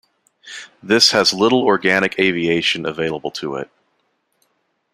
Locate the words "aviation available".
2.17-3.29